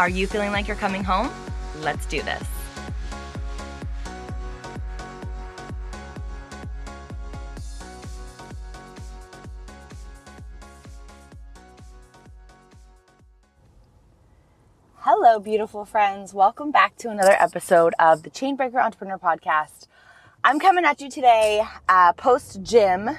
[0.00, 1.30] Are you feeling like you're coming home?
[1.82, 2.42] Let's do this.
[15.00, 16.32] Hello, beautiful friends.
[16.32, 19.86] Welcome back to another episode of the Chainbreaker Entrepreneur Podcast.
[20.42, 23.10] I'm coming at you today uh, post gym.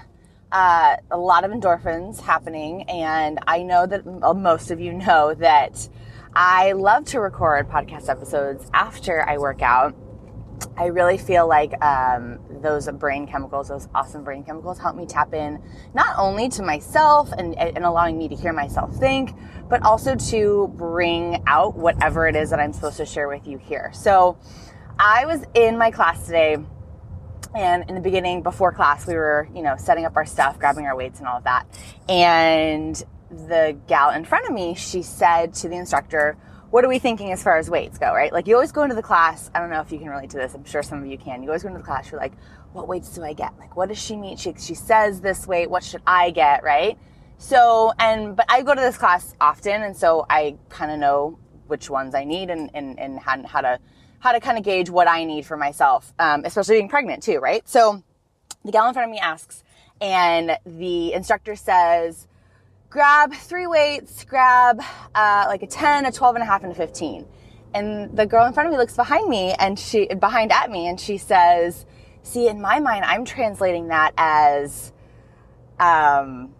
[0.51, 5.87] Uh, a lot of endorphins happening, and I know that most of you know that
[6.33, 9.93] I love to record podcast episodes after I work out.
[10.77, 15.33] I really feel like um, those brain chemicals, those awesome brain chemicals, help me tap
[15.33, 15.61] in
[15.93, 19.33] not only to myself and, and allowing me to hear myself think,
[19.67, 23.57] but also to bring out whatever it is that I'm supposed to share with you
[23.57, 23.91] here.
[23.93, 24.37] So
[24.97, 26.57] I was in my class today
[27.53, 30.85] and in the beginning before class we were you know setting up our stuff grabbing
[30.85, 31.65] our weights and all of that
[32.07, 36.37] and the gal in front of me, she said to the instructor,
[36.69, 38.31] what are we thinking as far as weights go, right?
[38.31, 39.49] Like you always go into the class.
[39.53, 40.53] I don't know if you can relate to this.
[40.53, 41.43] I'm sure some of you can.
[41.43, 42.11] You always go into the class.
[42.11, 42.33] You're like,
[42.73, 43.57] what weights do I get?
[43.59, 44.37] Like, what does she mean?
[44.37, 45.69] She, she says this weight.
[45.69, 46.63] What should I get?
[46.63, 46.97] Right.
[47.37, 49.81] So, and, but I go to this class often.
[49.81, 53.61] And so I kind of know which ones I need and, and, and how, how
[53.61, 53.79] to,
[54.19, 57.39] how to kind of gauge what I need for myself, um, especially being pregnant too,
[57.39, 57.67] right?
[57.67, 58.03] So
[58.63, 59.63] the gal in front of me asks,
[59.99, 62.27] and the instructor says,
[62.91, 64.81] grab three weights, grab
[65.15, 67.25] uh, like a 10, a 12 and a half, and a 15.
[67.73, 70.87] And the girl in front of me looks behind me and she, behind at me,
[70.87, 71.85] and she says,
[72.21, 74.91] see, in my mind, I'm translating that as,
[75.79, 76.53] um,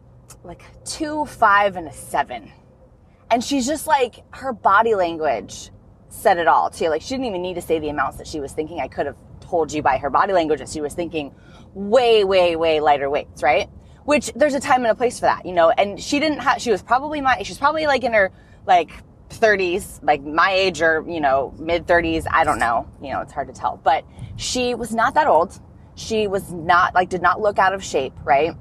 [0.44, 2.50] like two, five, and a seven.
[3.30, 5.70] And she's just like, her body language
[6.08, 6.88] said it all too.
[6.90, 8.80] Like she didn't even need to say the amounts that she was thinking.
[8.80, 11.34] I could have told you by her body language that she was thinking
[11.74, 13.70] way, way, way lighter weights, right?
[14.04, 16.62] Which there's a time and a place for that, you know, and she didn't have,
[16.62, 18.32] she was probably my, she's probably like in her
[18.66, 18.92] like
[19.30, 22.26] 30s, like my age or, you know, mid 30s.
[22.30, 24.04] I don't know, you know, it's hard to tell, but
[24.36, 25.60] she was not that old.
[25.96, 28.56] She was not like, did not look out of shape, right?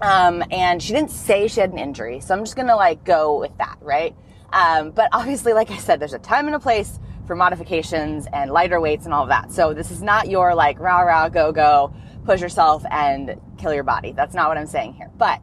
[0.00, 2.20] Um, and she didn't say she had an injury.
[2.20, 4.14] So I'm just going to like go with that, right?
[4.52, 8.50] Um, but obviously, like I said, there's a time and a place for modifications and
[8.50, 9.52] lighter weights and all of that.
[9.52, 11.92] So this is not your like rah rah go go
[12.28, 14.12] push yourself and kill your body.
[14.12, 15.10] That's not what I'm saying here.
[15.16, 15.40] But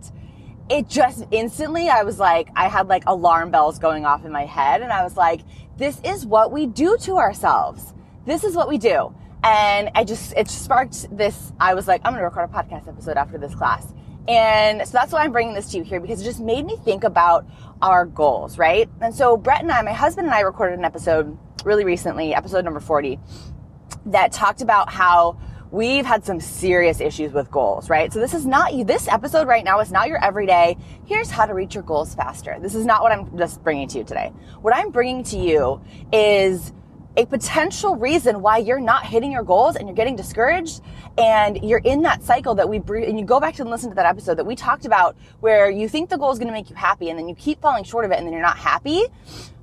[0.69, 4.45] it just instantly, I was like, I had like alarm bells going off in my
[4.45, 4.83] head.
[4.83, 5.41] And I was like,
[5.77, 7.95] this is what we do to ourselves.
[8.27, 9.15] This is what we do.
[9.43, 11.51] And I just, it sparked this.
[11.59, 13.91] I was like, I'm going to record a podcast episode after this class.
[14.27, 16.77] And so that's why I'm bringing this to you here because it just made me
[16.85, 17.47] think about
[17.81, 18.87] our goals, right?
[19.01, 22.63] And so Brett and I, my husband and I recorded an episode really recently, episode
[22.63, 23.19] number 40,
[24.07, 25.39] that talked about how
[25.75, 28.11] we've had some serious issues with goals, right?
[28.13, 28.85] So this is not you.
[28.85, 30.77] This episode right now is not your everyday.
[31.05, 32.57] Here's how to reach your goals faster.
[32.61, 34.31] This is not what I'm just bringing to you today.
[34.61, 35.81] What I'm bringing to you
[36.13, 36.71] is
[37.17, 40.81] a potential reason why you're not hitting your goals and you're getting discouraged
[41.17, 44.05] and you're in that cycle that we and you go back to listen to that
[44.05, 46.75] episode that we talked about where you think the goal is going to make you
[46.75, 49.03] happy and then you keep falling short of it and then you're not happy.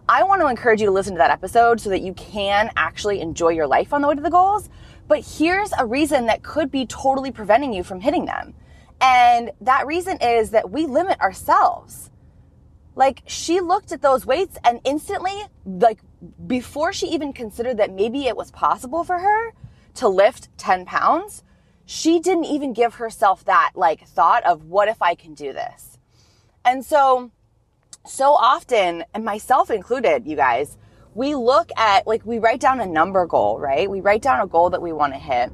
[0.08, 3.20] I want to encourage you to listen to that episode so that you can actually
[3.20, 4.68] enjoy your life on the way to the goals
[5.12, 8.54] but here's a reason that could be totally preventing you from hitting them.
[8.98, 12.10] And that reason is that we limit ourselves.
[12.94, 16.00] Like she looked at those weights and instantly, like
[16.46, 19.52] before she even considered that maybe it was possible for her
[19.96, 21.44] to lift 10 pounds,
[21.84, 25.98] she didn't even give herself that like thought of what if I can do this?
[26.64, 27.30] And so,
[28.06, 30.78] so often, and myself included, you guys,
[31.14, 33.90] we look at like we write down a number goal, right?
[33.90, 35.52] We write down a goal that we want to hit.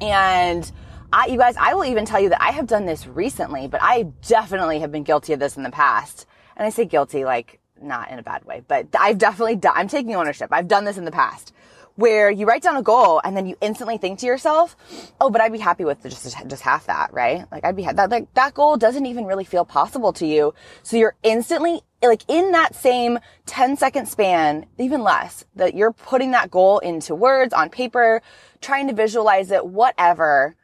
[0.00, 0.70] And
[1.12, 3.82] I, you guys, I will even tell you that I have done this recently, but
[3.82, 6.26] I definitely have been guilty of this in the past.
[6.56, 9.88] And I say guilty like not in a bad way, but I've definitely done, I'm
[9.88, 10.48] taking ownership.
[10.52, 11.52] I've done this in the past
[11.96, 14.76] where you write down a goal and then you instantly think to yourself,
[15.20, 17.44] "Oh, but I'd be happy with just just half that, right?
[17.50, 20.96] Like I'd be that like that goal doesn't even really feel possible to you." So
[20.96, 26.50] you're instantly like in that same 10 second span, even less, that you're putting that
[26.50, 28.22] goal into words on paper,
[28.60, 30.56] trying to visualize it, whatever,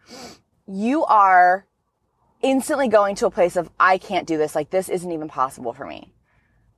[0.66, 1.66] you are
[2.42, 4.54] instantly going to a place of, I can't do this.
[4.54, 6.12] Like this isn't even possible for me.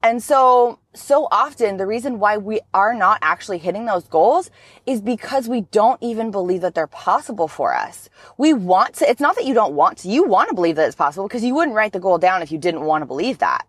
[0.05, 4.51] And so, so often the reason why we are not actually hitting those goals
[4.85, 8.11] is because we don't even believe that they're possible for us.
[8.37, 10.87] We want to, it's not that you don't want to, you want to believe that
[10.87, 13.39] it's possible because you wouldn't write the goal down if you didn't want to believe
[13.39, 13.67] that.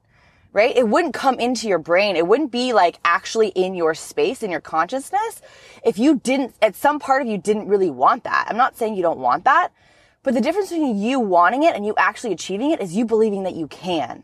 [0.51, 0.75] Right?
[0.75, 2.17] It wouldn't come into your brain.
[2.17, 5.41] It wouldn't be like actually in your space, in your consciousness,
[5.85, 8.47] if you didn't, at some part of you didn't really want that.
[8.49, 9.69] I'm not saying you don't want that,
[10.21, 13.43] but the difference between you wanting it and you actually achieving it is you believing
[13.43, 14.23] that you can.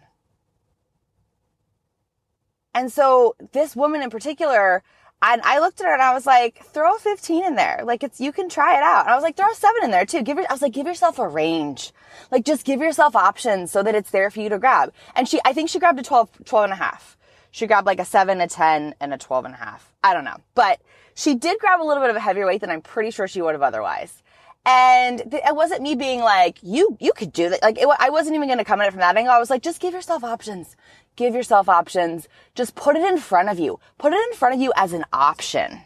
[2.74, 4.84] And so this woman in particular,
[5.22, 7.82] and I looked at her and I was like, throw a 15 in there.
[7.84, 9.02] Like it's, you can try it out.
[9.02, 10.24] And I was like, throw a seven in there too.
[10.24, 11.92] Give it, I was like, give yourself a range.
[12.32, 14.94] Like just give yourself options so that it's there for you to grab.
[15.16, 17.18] And she, I think she grabbed a 12, 12 and a half.
[17.52, 19.92] She grabbed like a seven, a 10, and a 12 and a half.
[20.04, 20.38] I don't know.
[20.56, 20.80] But
[21.14, 23.42] she did grab a little bit of a heavier weight than I'm pretty sure she
[23.42, 24.24] would have otherwise.
[24.66, 27.64] And th- it wasn't me being like, you, you could do that.
[27.64, 29.34] Like, it, I wasn't even going to come at it from that angle.
[29.34, 30.76] I was like, just give yourself options.
[31.16, 32.28] Give yourself options.
[32.54, 33.80] Just put it in front of you.
[33.98, 35.82] Put it in front of you as an option.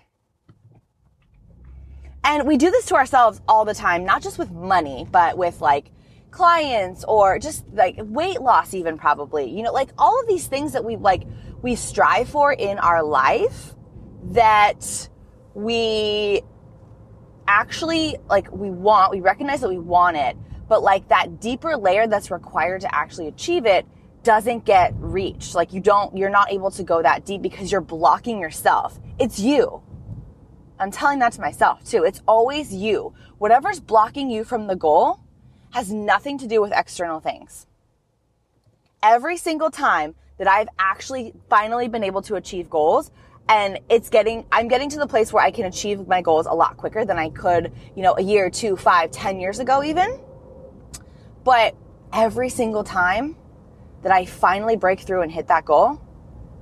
[2.23, 5.61] And we do this to ourselves all the time, not just with money, but with
[5.61, 5.91] like
[6.31, 10.73] clients or just like weight loss, even probably, you know, like all of these things
[10.73, 11.23] that we like,
[11.61, 13.75] we strive for in our life
[14.31, 15.07] that
[15.53, 16.41] we
[17.47, 20.37] actually like we want, we recognize that we want it,
[20.67, 23.85] but like that deeper layer that's required to actually achieve it
[24.23, 25.55] doesn't get reached.
[25.55, 28.99] Like you don't, you're not able to go that deep because you're blocking yourself.
[29.19, 29.81] It's you.
[30.79, 32.03] I'm telling that to myself too.
[32.03, 33.13] It's always you.
[33.37, 35.19] Whatever's blocking you from the goal
[35.71, 37.67] has nothing to do with external things.
[39.01, 43.11] Every single time that I've actually finally been able to achieve goals,
[43.47, 46.53] and it's getting, I'm getting to the place where I can achieve my goals a
[46.53, 50.19] lot quicker than I could, you know, a year, two, five, ten years ago even.
[51.43, 51.75] But
[52.11, 53.35] every single time
[54.01, 56.01] that I finally break through and hit that goal,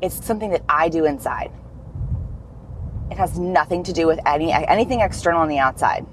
[0.01, 1.51] it's something that I do inside.
[3.09, 6.06] It has nothing to do with any anything external on the outside.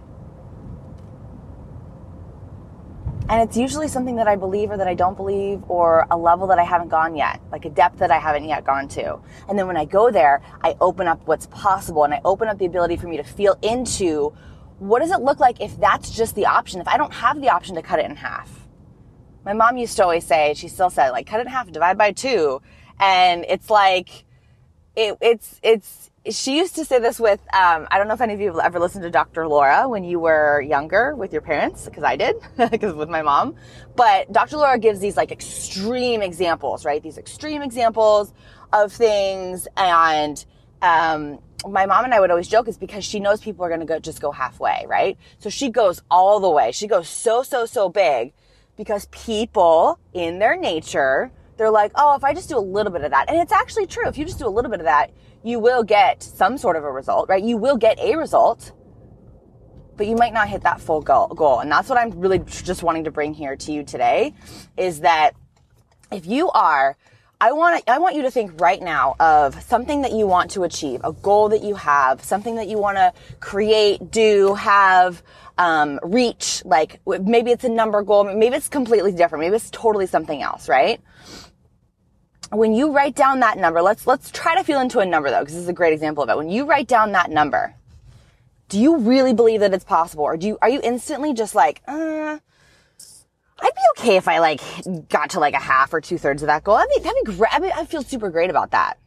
[3.30, 6.48] And it's usually something that I believe or that I don't believe or a level
[6.48, 9.20] that I haven't gone yet, like a depth that I haven't yet gone to.
[9.48, 12.58] And then when I go there, I open up what's possible and I open up
[12.58, 14.34] the ability for me to feel into
[14.80, 17.50] what does it look like if that's just the option, if I don't have the
[17.50, 18.60] option to cut it in half?
[19.44, 21.96] my mom used to always say, she still said, like, cut it in half, divide
[21.96, 22.60] by two.
[22.98, 24.24] And it's like,
[24.94, 28.34] it, it's, it's, she used to say this with, um, I don't know if any
[28.34, 29.46] of you have ever listened to Dr.
[29.46, 32.36] Laura when you were younger with your parents, because I did,
[32.70, 33.54] because with my mom.
[33.96, 34.56] But Dr.
[34.56, 37.02] Laura gives these like extreme examples, right?
[37.02, 38.32] These extreme examples
[38.72, 39.68] of things.
[39.76, 40.44] And,
[40.82, 41.38] um,
[41.68, 43.86] my mom and I would always joke is because she knows people are going to
[43.86, 45.18] go, just go halfway, right?
[45.38, 46.72] So she goes all the way.
[46.72, 48.32] She goes so, so, so big
[48.76, 53.02] because people in their nature, they're like, oh, if I just do a little bit
[53.02, 53.28] of that.
[53.28, 54.06] And it's actually true.
[54.08, 55.10] If you just do a little bit of that,
[55.42, 57.42] you will get some sort of a result, right?
[57.42, 58.72] You will get a result,
[59.96, 61.28] but you might not hit that full goal.
[61.28, 61.60] goal.
[61.60, 64.34] And that's what I'm really just wanting to bring here to you today
[64.76, 65.32] is that
[66.10, 66.96] if you are
[67.42, 70.64] I want I want you to think right now of something that you want to
[70.64, 75.22] achieve, a goal that you have, something that you want to create, do, have,
[75.56, 80.06] um, reach, like maybe it's a number goal, maybe it's completely different, maybe it's totally
[80.06, 81.00] something else, right?
[82.50, 85.41] When you write down that number, let's, let's try to feel into a number though,
[85.41, 86.37] because this is a great example of it.
[86.37, 87.75] When you write down that number,
[88.69, 90.25] do you really believe that it's possible?
[90.25, 92.38] Or do you, are you instantly just like, uh,
[93.62, 94.61] I'd be okay if I like
[95.09, 96.76] got to like a half or two thirds of that goal.
[96.76, 97.54] That'd be, that'd be great.
[97.54, 98.99] I, mean, I feel super great about that.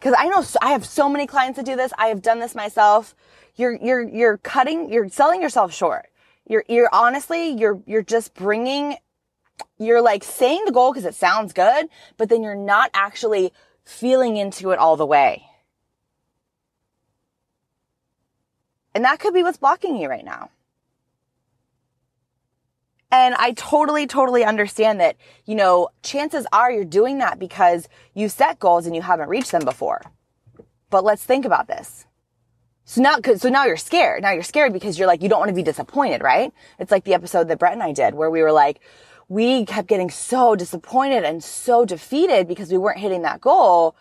[0.00, 1.92] Cause I know I have so many clients that do this.
[1.96, 3.14] I have done this myself
[3.56, 6.08] you're, you're, you're cutting, you're selling yourself short.
[6.48, 8.96] You're, you're honestly, you're, you're just bringing,
[9.78, 13.52] you're like saying the goal because it sounds good, but then you're not actually
[13.84, 15.44] feeling into it all the way.
[18.94, 20.50] And that could be what's blocking you right now.
[23.10, 28.30] And I totally, totally understand that, you know, chances are you're doing that because you
[28.30, 30.00] set goals and you haven't reached them before.
[30.88, 32.06] But let's think about this.
[32.84, 34.22] So now, so now you're scared.
[34.22, 36.52] Now you're scared because you're like, you don't want to be disappointed, right?
[36.78, 38.80] It's like the episode that Brett and I did where we were like,
[39.32, 43.96] we kept getting so disappointed and so defeated because we weren't hitting that goal.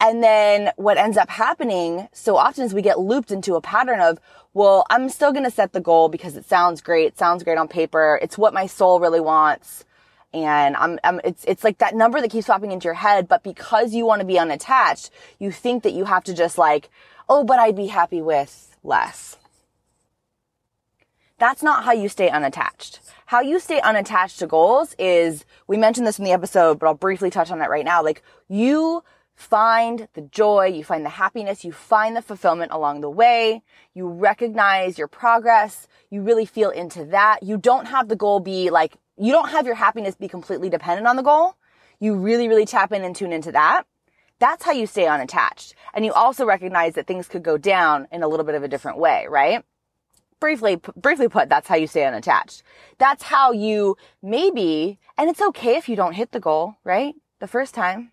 [0.00, 4.00] And then what ends up happening so often is we get looped into a pattern
[4.00, 4.18] of,
[4.52, 7.06] well, I'm still going to set the goal because it sounds great.
[7.06, 8.18] It sounds great on paper.
[8.20, 9.84] It's what my soul really wants.
[10.32, 13.28] And I'm, I'm, it's, it's like that number that keeps popping into your head.
[13.28, 16.90] But because you want to be unattached, you think that you have to just like,
[17.28, 19.36] oh, but I'd be happy with less.
[21.38, 23.00] That's not how you stay unattached.
[23.26, 26.94] How you stay unattached to goals is, we mentioned this in the episode, but I'll
[26.94, 28.04] briefly touch on it right now.
[28.04, 29.02] Like you
[29.34, 33.62] find the joy, you find the happiness, you find the fulfillment along the way.
[33.94, 35.88] You recognize your progress.
[36.08, 37.42] You really feel into that.
[37.42, 41.08] You don't have the goal be like, you don't have your happiness be completely dependent
[41.08, 41.56] on the goal.
[41.98, 43.84] You really, really tap in and tune into that.
[44.38, 45.74] That's how you stay unattached.
[45.94, 48.68] And you also recognize that things could go down in a little bit of a
[48.68, 49.64] different way, right?
[50.44, 52.62] Briefly, briefly put, that's how you stay unattached.
[52.98, 57.14] That's how you maybe, and it's okay if you don't hit the goal, right?
[57.38, 58.12] The first time.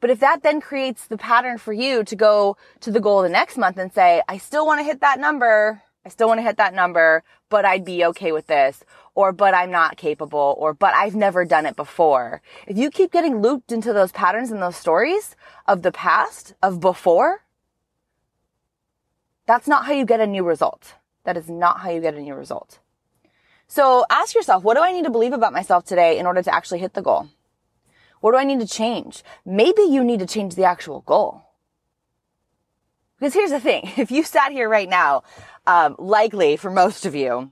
[0.00, 3.28] But if that then creates the pattern for you to go to the goal the
[3.28, 5.80] next month and say, I still want to hit that number.
[6.04, 8.82] I still want to hit that number, but I'd be okay with this.
[9.14, 10.56] Or, but I'm not capable.
[10.58, 12.42] Or, but I've never done it before.
[12.66, 15.36] If you keep getting looped into those patterns and those stories
[15.68, 17.45] of the past, of before,
[19.46, 20.94] that's not how you get a new result.
[21.24, 22.78] That is not how you get a new result.
[23.68, 26.54] So ask yourself, what do I need to believe about myself today in order to
[26.54, 27.28] actually hit the goal?
[28.20, 29.22] What do I need to change?
[29.44, 31.42] Maybe you need to change the actual goal.
[33.18, 33.90] Because here's the thing.
[33.96, 35.22] If you sat here right now,
[35.66, 37.50] um, likely for most of you,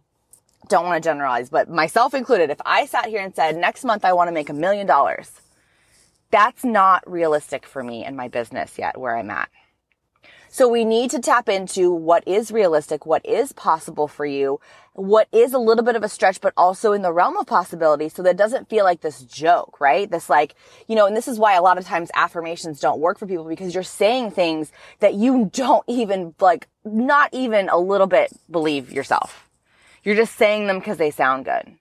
[0.68, 4.04] don't want to generalize, but myself included, if I sat here and said, next month
[4.04, 5.30] I want to make a million dollars,
[6.30, 9.50] that's not realistic for me and my business yet where I'm at.
[10.54, 14.60] So we need to tap into what is realistic, what is possible for you,
[14.92, 18.08] what is a little bit of a stretch, but also in the realm of possibility.
[18.08, 20.08] So that doesn't feel like this joke, right?
[20.08, 20.54] This like,
[20.86, 23.46] you know, and this is why a lot of times affirmations don't work for people
[23.46, 24.70] because you're saying things
[25.00, 29.48] that you don't even like, not even a little bit believe yourself.
[30.04, 31.76] You're just saying them because they sound good.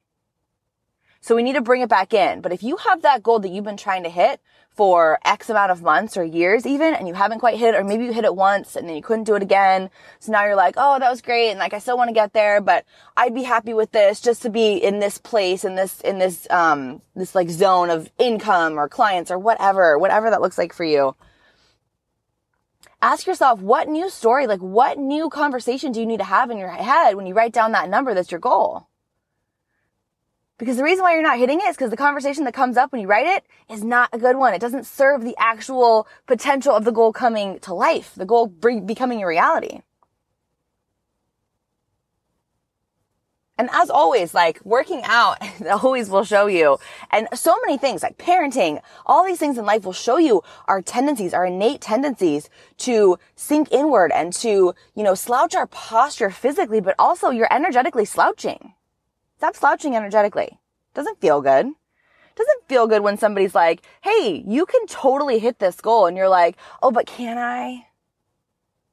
[1.24, 2.42] So we need to bring it back in.
[2.42, 5.72] But if you have that goal that you've been trying to hit for X amount
[5.72, 8.26] of months or years even, and you haven't quite hit it, or maybe you hit
[8.26, 9.90] it once and then you couldn't do it again.
[10.20, 11.52] So now you're like, oh, that was great.
[11.52, 12.84] And like, I still want to get there, but
[13.16, 16.46] I'd be happy with this just to be in this place, in this, in this,
[16.50, 20.84] um, this like zone of income or clients or whatever, whatever that looks like for
[20.84, 21.16] you.
[23.02, 26.58] Ask yourself, what new story, like what new conversation do you need to have in
[26.58, 28.90] your head when you write down that number that's your goal?
[30.64, 32.94] Because the reason why you're not hitting it is because the conversation that comes up
[32.94, 34.54] when you write it is not a good one.
[34.54, 39.22] It doesn't serve the actual potential of the goal coming to life, the goal becoming
[39.22, 39.82] a reality.
[43.58, 45.38] And as always, like working out
[45.84, 46.78] always will show you,
[47.12, 50.82] and so many things like parenting, all these things in life will show you our
[50.82, 56.80] tendencies, our innate tendencies to sink inward and to, you know, slouch our posture physically,
[56.80, 58.76] but also you're energetically slouching.
[59.44, 60.58] Stop slouching energetically.
[60.94, 61.66] Doesn't feel good.
[62.38, 66.06] Doesn't feel good when somebody's like, hey, you can totally hit this goal.
[66.06, 67.88] And you're like, oh, but can I?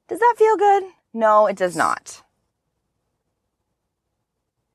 [0.09, 0.83] Does that feel good?
[1.13, 2.23] No, it does not.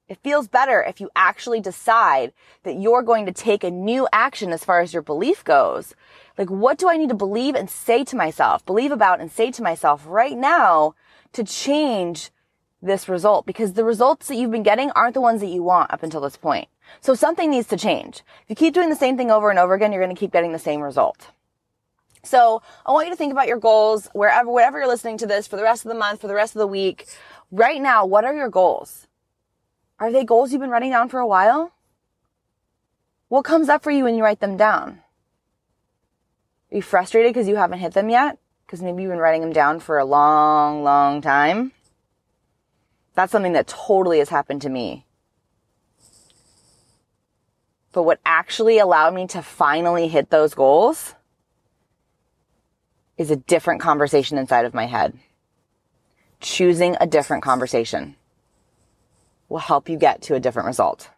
[0.08, 4.54] It feels better if you actually decide that you're going to take a new action
[4.54, 5.94] as far as your belief goes.
[6.38, 9.50] Like, what do I need to believe and say to myself, believe about and say
[9.50, 10.94] to myself right now
[11.34, 12.30] to change
[12.82, 15.92] this result because the results that you've been getting aren't the ones that you want
[15.92, 16.68] up until this point.
[17.00, 18.22] So something needs to change.
[18.42, 20.32] If you keep doing the same thing over and over again, you're going to keep
[20.32, 21.30] getting the same result.
[22.22, 25.46] So I want you to think about your goals wherever, whatever you're listening to this
[25.46, 27.06] for the rest of the month, for the rest of the week.
[27.50, 29.06] Right now, what are your goals?
[29.98, 31.72] Are they goals you've been writing down for a while?
[33.28, 35.00] What comes up for you when you write them down?
[36.70, 38.38] Are you frustrated because you haven't hit them yet?
[38.66, 41.72] Because maybe you've been writing them down for a long, long time.
[43.16, 45.06] That's something that totally has happened to me.
[47.92, 51.14] But what actually allowed me to finally hit those goals
[53.16, 55.18] is a different conversation inside of my head.
[56.40, 58.16] Choosing a different conversation
[59.48, 61.08] will help you get to a different result.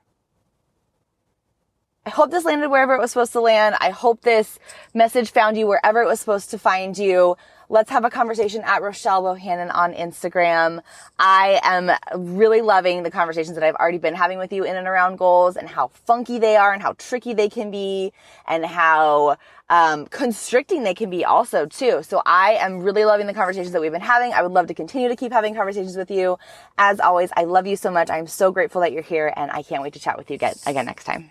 [2.07, 3.75] I hope this landed wherever it was supposed to land.
[3.81, 4.61] I hope this
[4.95, 7.37] message found you wherever it was supposed to find you.
[7.71, 10.81] Let's have a conversation at Rochelle Bohannon on Instagram.
[11.19, 14.89] I am really loving the conversations that I've already been having with you in and
[14.89, 18.15] around goals and how funky they are and how tricky they can be
[18.47, 19.37] and how
[19.69, 22.03] um, constricting they can be also too.
[22.03, 24.33] So I am really loving the conversations that we've been having.
[24.33, 26.39] I would love to continue to keep having conversations with you.
[26.79, 28.09] As always, I love you so much.
[28.09, 30.55] I'm so grateful that you're here and I can't wait to chat with you again,
[30.67, 31.31] again next time.